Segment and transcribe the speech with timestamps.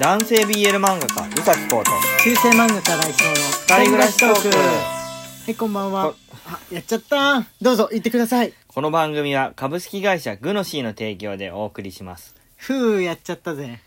[0.00, 1.90] 男性 BL 漫画家宇崎浩と
[2.24, 3.34] 中世漫画家来翔の
[3.78, 4.56] 二人暮らしトーク。
[4.56, 6.12] はいこんばんは。
[6.12, 6.16] こ
[6.46, 7.46] あやっちゃった。
[7.60, 8.54] どうぞ言ってください。
[8.68, 12.34] この番組は株式会社グノシーの提供でお送りします。
[12.56, 13.80] ふうやっちゃったぜ。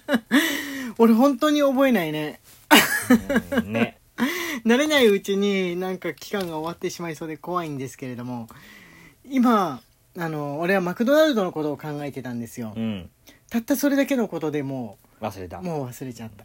[0.98, 2.40] 俺本当に覚えないね。
[3.56, 3.98] うんね。
[4.66, 8.48] 慣れないうちになんか期間が終わってしまいそうで怖いんですけれども
[9.24, 9.80] 今
[10.18, 12.74] あの俺はマクドナルドのことを考えてたんですよ。
[12.76, 13.10] うん
[13.50, 15.58] たったそれだけのことでも忘れた。
[15.58, 16.44] うもう忘れちゃった。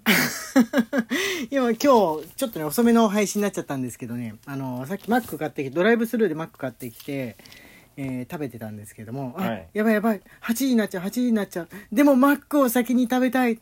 [1.51, 4.35] 今 今日ちょっとね遅めの配信になっちゃったんですけどね。
[4.45, 7.37] あのさっきマック買ってきてドライブスルーでマック買ってきて、
[7.97, 9.67] えー食べてたんですけども、あはい。
[9.73, 10.21] やばいやばい。
[10.41, 11.67] 8時になっちゃう8時になっちゃう。
[11.91, 13.59] でもマックを先に食べたい。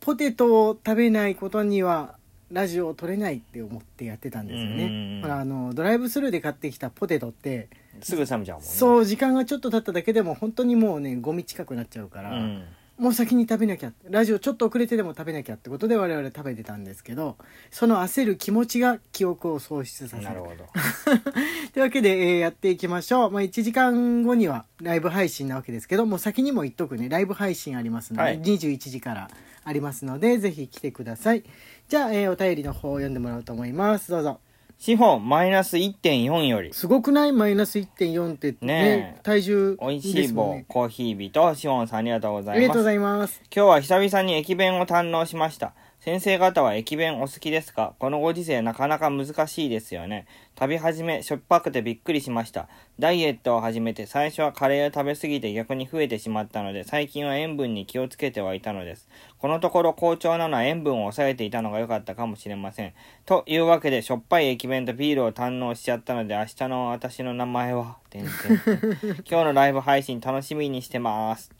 [0.00, 2.16] ポテトを食べないことには
[2.52, 7.68] ラジオを撮れないって思ってやってたんですようんうんうんねほらあのドライブスルーで買ってきたポテトって
[8.02, 8.70] すぐ冷めちゃうもんね。
[8.70, 12.64] そう時間がちょっと経っただけでも本当にもうねゴミ近くなっちゃうから、うん。
[12.98, 17.36] もう先に食べなきゃラジオちょっと遅れてでも食べなきゃってことで我々食べてたんですけど
[17.70, 20.22] その焦る気持ちが記憶を喪失させる。
[20.22, 20.64] なるほど。
[21.74, 27.10] というわけで、えーやっていきましょう、まあ、1時間後にはライブ配信なわけですけどもう先にも言っとくね。
[27.10, 28.40] ライブ配信ありますので、はい。
[28.40, 29.30] 21時から
[29.64, 31.44] ありますのでぜひ来てください。
[31.88, 34.10] じゃあ、えーお便りの方を読んでもらおうと思います。
[34.10, 34.40] どうぞ
[34.78, 36.72] 資本マイナス1.4より。
[36.72, 37.32] すごくない？
[37.32, 39.20] マイナス1.4ってねねえ。
[39.22, 42.56] 体重おいしい棒コーヒー日とシフォンさんありがとうございます。
[42.56, 43.40] ありがとうございます。
[43.54, 45.72] 今日は久々に駅弁を堪能しました。
[46.06, 47.94] 先生方は駅弁お好きですか？
[47.98, 50.24] このご時世なかなか難しいですよね。
[50.56, 52.68] 食べ始めしょっぱくてびっくりしました。
[53.00, 59.08] ダイエットを始めて最初はカレーを食べ過ぎて逆に増えてしまったので最近は塩分に気をつけてはいたのです。
[59.40, 62.92] このところ好調なのは塩分を抑えていたのが良かったかもしれません。
[63.24, 71.50] というわけでしょっぱい駅弁とビールを堪能しちゃったので明日の私の名前は、てんてんてん 今日のライブ配信楽しみにしてます。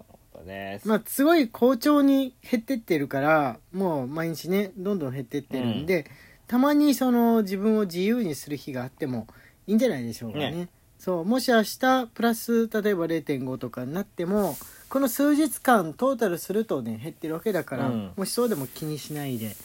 [0.47, 0.89] とのことです。
[0.89, 6.06] まあすごい好調に減ってってるからもう毎日ねどんどん減ってってるんで、
[6.47, 9.27] たまにその自分を自由にする日があっても
[9.67, 10.51] いいんじゃないでしょうかね。
[10.52, 10.68] ね。
[10.98, 14.56] そうもし明日プラス例えば0.5とかになっても
[14.89, 18.12] この数日間トータルするとね減ってるわけだから、うん。
[18.17, 19.56] もしそうでも気にしないで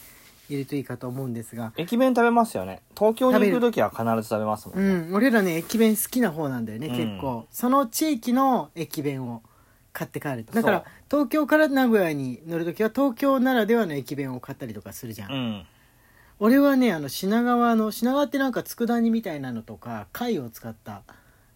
[0.50, 1.72] いるといいかと思うんですが。
[1.76, 2.82] 駅弁食べますよね。
[2.96, 5.14] 東京に行く時は必ず食べますもうんね、ん。
[5.14, 6.96] 俺らね駅弁好きな方なんだよね、うん。
[6.96, 7.46] 結構。
[7.50, 9.42] その地域の駅弁を
[9.92, 15.66] 買って帰るだから東京から名古屋に乗る時は東京ならではの駅弁を買ったりとかするじゃん、うん。
[16.38, 21.02] 俺はねあの品川の品川ってなんか佃煮みたいなのとか貝を使った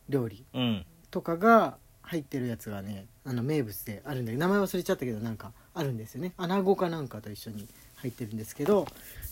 [0.08, 0.86] 料理うん。
[1.10, 6.32] とかが入ってるやつがねあの名物であるんだけど名前忘れちゃったけどなんかあるんですよね。
[6.36, 7.66] 穴子かなんかと一緒に
[7.97, 8.86] 入ってるんですけど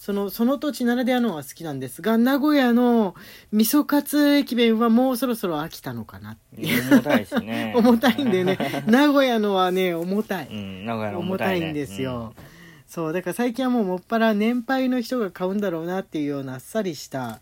[0.05, 3.15] そのその土地ならではのは好きなんですが名古屋の
[3.53, 6.93] 味噌カツ駅弁はもうそろそろ飽きたのかなっていう。
[6.93, 7.73] 重たいしね。
[7.75, 8.59] 重たいんだよね。
[8.87, 10.49] 名古屋のはね重たい。
[10.49, 12.35] うん名古屋の重重たい,、ね、たいんですよ、
[12.87, 17.41] そうだから最近はもうもっぱら年配の人が買うんだろうなっていうようなあっさりした、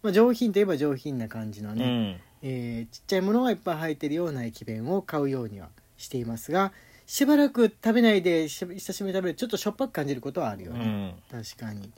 [0.00, 6.72] まあ、上品といえば上品な感じのうん、ね、えーちっちゃいものがいっぱい入ってるような駅弁を買うようにはしていますが
[7.06, 11.90] しばらく食べないでし久しぶりに食べるとちょっとしょっぱく感じることはあるようん、うね、ん、確かに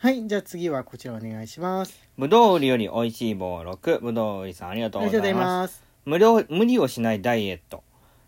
[0.00, 1.92] はいじゃあ次はこちらお願いします。
[2.16, 5.82] ぶどう売りより美味しい棒6ぶどう売りさんありがとうございます。
[6.04, 7.82] 無料無理をしないダイエット。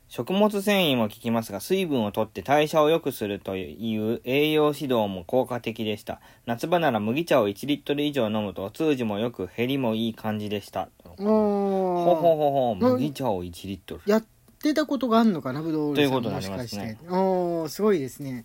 [0.08, 6.20] 食物繊維も効きますが水分をとって代謝を良くするという栄養指導も効果的でした。
[6.44, 10.88] 夏場なら麦茶を1リットル以上飲むとお通じもよく減りもいい感じでした。
[11.04, 14.00] おほほーほほうん麦茶を1リットル。
[14.06, 14.24] やっ
[14.60, 16.98] てたことがあるのかなぶどうということになりますね。
[17.08, 18.42] おーすごいですね。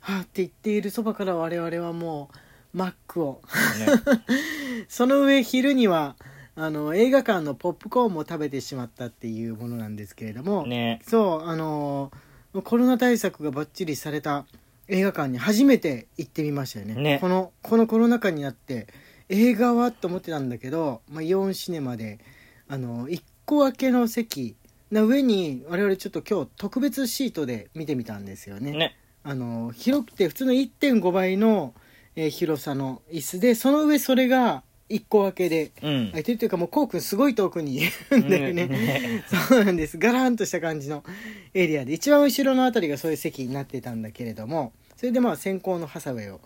[0.00, 2.36] はあって言っているそばから我々はもう
[2.72, 3.42] マックを。
[3.78, 3.86] ね。
[4.88, 6.16] その上昼には
[6.54, 11.00] あの映画館のポップコーンも食べてしまったっていうものなんですけれども、ね。
[11.06, 12.10] そうあの
[12.64, 14.44] コロナ対策がバッチリされた
[14.88, 16.94] 映画館に初めて行ってみましたよね。
[16.94, 17.18] ね。
[17.20, 18.88] このこのコロナ禍になって
[19.28, 22.20] 映画はと思ってたんだけど、まあ、イオンシネマで
[22.68, 24.56] あの1個分けの席
[24.90, 28.72] の上に我々ちょっと今日特別シートで見てみたんですよね。
[28.72, 28.96] ね。
[29.24, 31.74] あの広くて普通の1.5倍の、
[32.16, 33.40] えー広さの椅子。
[33.40, 36.06] でその上それが1個分けでうん。
[36.08, 37.80] 空いてるというかもうこうくんすごい遠くにい
[38.10, 39.24] るんだよね、ね。
[39.48, 39.98] そうなんです。
[39.98, 41.02] ガランとした感じの
[41.54, 41.94] エリアで。
[41.94, 46.40] 一番後ろのあたりがそういう席になってたんだけれどもそれでまあ先行のハサウェイを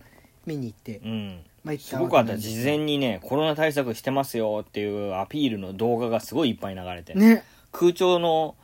[0.46, 1.40] 見に行って、うん。
[1.64, 2.38] まあ、行っすたごかった。
[2.38, 7.42] 事前にねコロナ対策してますよっていうアピールの動画がすごいいっぱい流れて、ね。
[7.72, 8.54] 空調の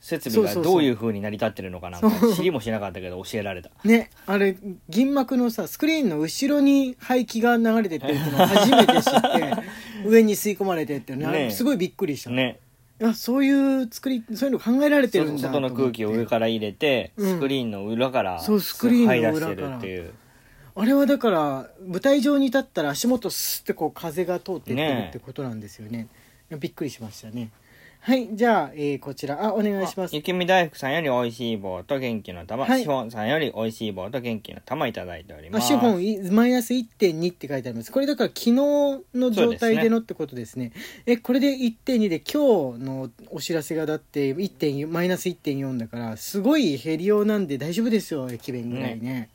[0.00, 3.70] 設備がどういう風に成り立ってるのかなんか知りもしなかったけど教えられた。
[3.84, 4.56] ねあれ
[4.88, 9.54] 銀幕のさスクリーンの後ろに排気が流れてってるっていうのを初めて知って
[10.08, 11.50] 上に吸い込まれてってね。
[11.50, 12.60] すごいびっくりした、ね。
[12.98, 17.34] いやそういう作りそういうの考えられてるんだ外の空気を上から入れて、うん。
[17.36, 19.74] スクリーンの裏からそうスクリーンの裏から。
[19.74, 20.12] るっていう。
[20.76, 26.08] あれはだから舞台上に立ったら足元スッてこう風が通ってってるってことなんですよね。
[26.50, 27.50] いやびっくりしましたね
[28.02, 29.44] はいじゃあ、えーこちら。
[29.44, 30.16] あお願いします。
[30.16, 32.80] 雪見大福さんより美味しい棒と元気の玉、はい。
[32.80, 35.64] シフォンさんより美味しい棒と元気の玉いただいております。
[35.64, 37.92] あ資本いマイナス1.2って書いてあります。
[37.92, 40.72] これだから昨日の状態でのってことですね。
[41.04, 49.28] えこれで1.2で今日のお知らせがだって1.4マイナス1.4だからすごい減りようなんで大丈夫ですよ駅弁ぐらいね。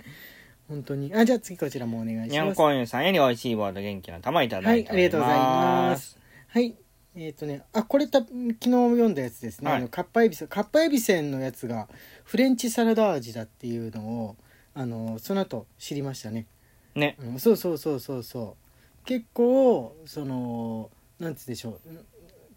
[0.68, 1.14] 本当に。
[1.14, 2.30] あじゃあ次こちらもお願いします。
[2.32, 6.18] にゃんこんゆさんより美味しい棒と元気の玉いただいております、はいありがとうございます。
[6.48, 6.76] はい
[7.16, 9.80] えっ、とねあこれた昨日読んだやつですね、はい。
[9.80, 11.88] あのカッパエビせんカッパエビせんのやつが
[12.24, 14.36] フレンチサラダ味だっていうのを
[14.74, 16.46] あのその後知りましたね。
[16.94, 17.18] ね。
[17.20, 18.58] うん、そうそうそうそうそ
[19.04, 19.06] う。
[19.06, 20.90] 結構その
[21.20, 21.80] なんつうんでしょ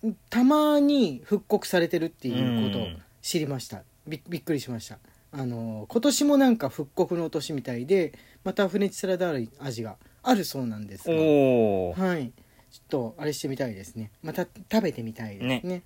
[0.02, 0.14] う。
[0.30, 3.02] たまに復刻されてるっていうことをうん。
[3.22, 3.82] 知りました。
[4.06, 4.98] びびっくりしました。
[5.30, 8.12] あの今年もなんか復刻の年みたいで
[8.44, 11.14] またフレンチサラダ味があるそうなんですが。
[11.14, 12.32] はい
[12.70, 15.82] ちょっとあれしてみたいですねまた食べてみたいですね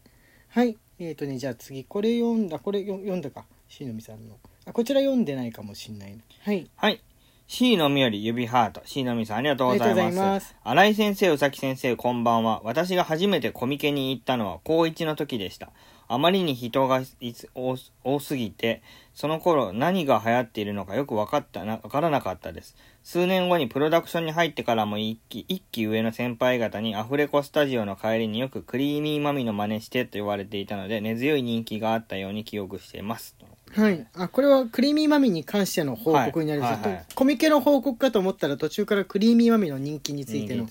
[0.48, 4.36] はいえっ、とねじゃあ次これ読んだこれよ読んだかしのみさんの
[4.66, 7.00] あこちら読んでないかもしんないなはいはい。
[7.48, 8.80] C のみより指ハート。
[8.86, 10.26] C のみさんありがとうございま。
[10.26, 12.62] ますす新井先生、宇崎先生、こんばんは。
[12.64, 15.70] 私が初めてコミケに行ったのは高1の時でした。
[16.12, 18.82] あまりに人がいつ多す多すぎて、
[19.14, 22.76] その頃何が流行っているのかよく分かったな、分からなかったです。
[23.02, 33.34] 数年後にプロダクションに入ってからも一期、一期上の先輩方にアフレコスタジオの帰りによくクリーミーマミの真似してと言われていたので、根強い人気があったように記憶しています。
[33.72, 36.82] はい、あこれはクリーミーマミに関しての報告になります、はい。
[36.82, 37.06] はいはい。
[37.14, 40.68] コミケの報告かと思ったら途中からクリーミーマミの人気についての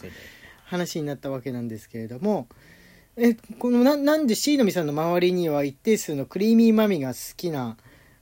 [0.65, 2.47] 話になったわけなんですけれども
[3.17, 7.77] えこのななんで C のみさんの周りには一定数のクリーミーマミが好きな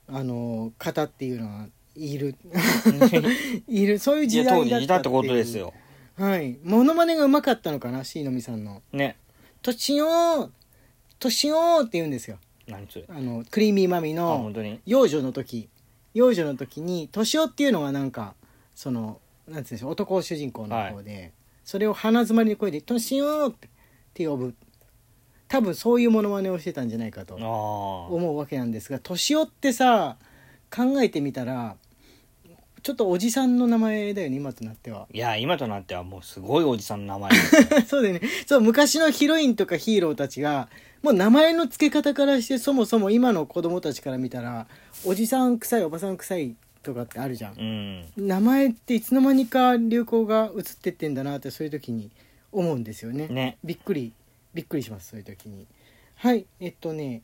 [0.07, 2.35] あの方っていうのはいる
[3.67, 5.73] いるそういう時代だったっていういたってことですよ。
[6.15, 9.17] はいモノマネがうまかったのかな C のみさんのね。
[9.61, 10.53] 「としよう
[11.19, 12.37] としよう」って言うんですよ
[12.67, 13.05] 何それ。
[13.09, 14.51] あのクリーミーマミあ、の。
[14.85, 15.69] 幼女の時
[16.13, 18.35] 幼女の時に年男っていうのがなんか
[18.73, 21.33] そのなんていうんでしょう男主人公の方で、
[21.63, 23.69] それを鼻詰まりの声で「年男!」ってっ
[24.13, 24.53] て呼ぶ
[25.49, 27.35] 多分そういうモノマネをしてたんじゃないかと。
[27.35, 30.15] 思うわけなんですが年男ってさ
[30.73, 31.75] 考えてみたら
[32.81, 37.31] ちょっとおじさんの名前だよね今となってはいや、今となってはもうすごいおじさんの名前
[37.85, 40.69] そうだよねそう昔のヒロインとかヒーローたちが
[41.01, 44.67] もう名前の付け方からしてそもそも今の子供たちから見たら
[45.05, 48.27] おじさん臭いおばさん臭いとかってあるじゃんうん。
[48.27, 52.11] 名前っていつの間にか流行が移ってってんだなってそういう時に
[52.51, 53.57] 思うんですよねね。
[53.63, 54.13] びっくり
[54.53, 55.67] びっくりしますそういう時に
[56.15, 57.21] はいえっとね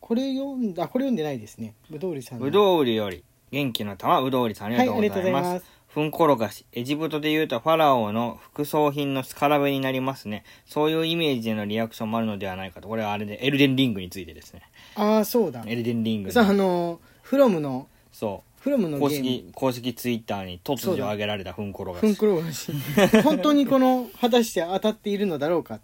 [0.00, 5.46] これ読んだこれ読んでないですねぶどうりさんのうどう売りより、元気の玉うどうりさんありがとうございます。
[5.50, 5.62] はい
[5.96, 10.44] ふんころがし、エジプトでいうとファラオの副葬品のスカラベになりますね。
[10.66, 12.88] そういうイメージでのリアクションもあるのではないかと。
[12.88, 14.60] これはあれで、エルデンリングについてですね。
[14.94, 18.98] ああそうだエルデンリングのさああのフロムのそフロムう。
[18.98, 22.18] 公のゲーム式、公式ツイッターに突如上げられたふんころがふんし。
[22.18, 22.72] くろがし
[23.22, 25.78] 本当にこの果たして当たっているのだろうか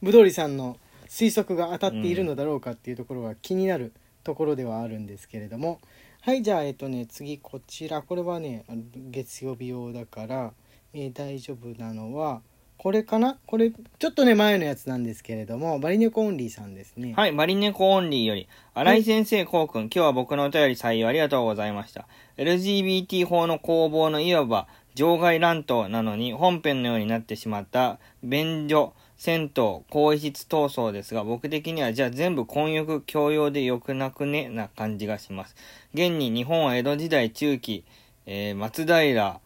[0.00, 3.92] ぶどうりさんの推測が当たっているのだろうかっていうところが気になる
[4.24, 5.80] ところではあるんですけれども
[6.22, 10.52] はいじゃあえっとね次こちらこれはねあの月曜日用だから、
[10.94, 12.40] えー大丈夫なのは
[12.82, 13.38] これかな？
[13.46, 22.08] これちょっとね前のやつなんですけれどもバリネコオンリーさんですねはい、マリネコオンリーより、新井先生、こうくん、今日は僕のお便り採用ありがとうございました。
[22.38, 34.48] LGBT 法の攻防のいわば場外乱闘なのに本編のようになってしまった便所、銭湯、更衣室闘争ですが、僕的にはじゃあ全部混浴共用でよくなくね？
[34.48, 35.54] な感じがします。
[35.94, 37.84] 現に日本は江戸時代中期、
[38.26, 39.38] えー松平、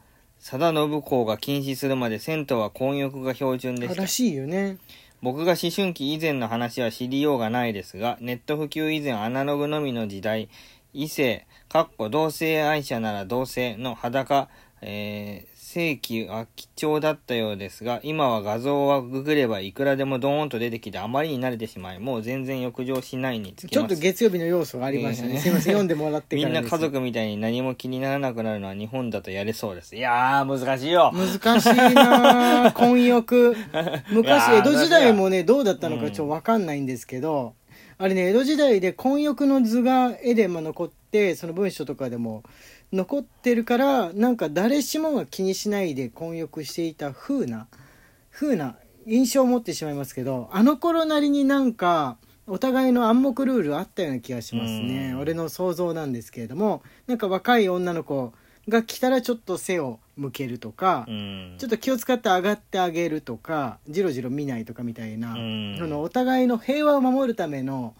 [0.46, 4.06] 貞信公が禁止するまで銭湯は混浴が標準でしたら。
[4.06, 4.78] しいよね
[5.20, 10.48] 僕が思春期以前の話は知りようがないですが、ネット普及以前アナログのみの時代、
[10.92, 14.48] 異性、かっこ同性愛者なら同性の裸、
[14.82, 23.86] えー正規は貴重だったようですが、今は画像はググればいくらでもドーンと出てきてあまりに慣れてしまい、もう全然浴場しないにつきちょっ。
[23.86, 29.96] と月曜日の要素がありましたね、えーすいません読んでもらってみからですんな家族みたいに何も気にならなくなるのは日本だとやれそうです。
[29.96, 31.12] いやー、難しいよ。
[31.12, 33.54] 難しいなあ混浴
[34.10, 37.52] 昔江戸時代もねどうだったのかちょっと分かんないんですけど、
[37.98, 42.44] あれね江戸時代で混浴の図が絵でも残ってその文書とかでも
[42.92, 47.66] 残ってるからなんか誰しもが気にしないで混浴していた風な
[48.30, 48.76] 風な
[49.06, 52.16] 印象を持ってしまいますけどあの頃なりになんか
[52.46, 55.20] お互いの暗黙ルールあったような気がしますね、うん。
[55.20, 58.32] 俺の想像なんですけれどもなんか若い女の子
[58.68, 61.54] が来たらちょっと背を向けるとか、うん。
[61.58, 65.76] ちょっと気を使って上がってあげるとかじろじろ見ないとかみたいな、うん。
[65.78, 67.94] そのお互いの平和を守るための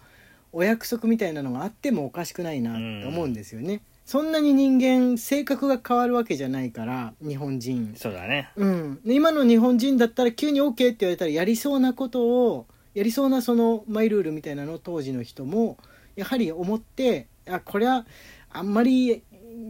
[0.53, 7.93] お約束みたいなのがあってもおかしくないなって思うんですよね、そんなに人間性格が変わるわけじゃないから日本人。
[7.97, 8.49] そうだね。
[8.55, 15.77] うん、で今の日本人だったら急に OK って言われたらやりそうなことをやりそうなそのマイルールみたいなのを当時の人も
[16.15, 18.05] やはり思ってあこれは
[18.49, 19.23] あんまり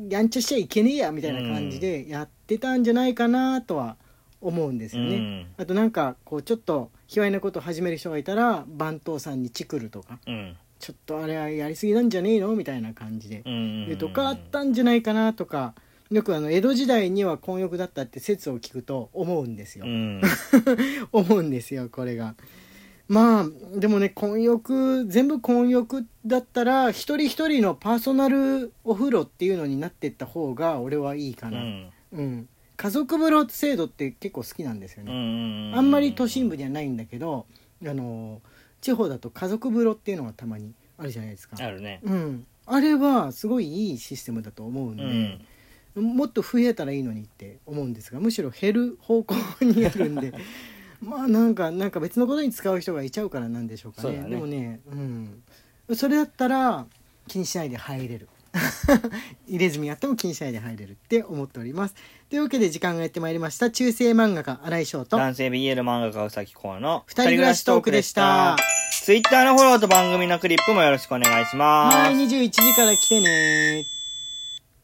[0.08, 3.98] やんちゃしちゃいけねえやみたいな感じでやってたんじゃないかなとは
[4.40, 5.16] 思うんですよね。
[5.16, 5.48] うん。
[5.58, 10.20] あとなんかこうちょっと卑猥なことを始める人がいたら番頭さんにチクるとか。
[10.28, 12.56] うんちょっとあれはやりすぎなんじゃねえの？
[12.56, 13.44] みたいな感じで。
[13.46, 15.74] うん言うとかあったんじゃないかなとか。
[16.10, 20.22] よくあの江戸時代には混浴だったって説を聞くと思うんですよ、うん。
[21.12, 22.36] 思うんですよこれが。
[23.10, 23.46] まあ
[23.78, 31.92] でもね混浴全部混浴だったら一人一人のパーソナルお風呂っていうのになってった方が俺はいいかな、うん。
[32.14, 32.50] うん。
[32.78, 37.48] 家族風呂制度って結構好きなんですようね、んあんまり都心部にはないんだけど
[37.86, 38.42] あの
[38.82, 41.58] 地方だと家族風呂っていうのがたまにあるじゃないですか。
[41.60, 42.00] あるね。
[42.04, 44.98] うん、あれはすごいいいシステムだと思うんう
[45.96, 50.34] でん、もっと増えたらいいのにって思うんですがむしろ減る方向にあるんで。
[51.00, 54.18] まあなんかなんか別のことに使う人がいちゃうからなんでしょうかね。
[54.18, 54.30] ね。
[54.30, 55.44] でもね、うん、
[55.96, 56.88] それだったら
[57.28, 58.28] 気にしないで入れる
[59.48, 61.96] 入れ墨やっても気にしないで入れるって思っております。
[62.30, 63.72] というわけで時間がやってまいりました。
[63.72, 65.18] 中世漫画家新井翔と。
[65.18, 68.58] 男性 BL 漫画家うさきこうの二人暮らしトークでした。
[69.04, 71.98] ツイッターのフォローと番組のクリップもよろしくお願いします。
[71.98, 73.97] はい21時から来てね